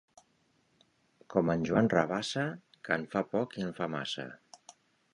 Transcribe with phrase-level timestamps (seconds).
[1.33, 2.49] Com en Joan Rabassa,
[2.89, 4.31] que en fa poc i en fa massa.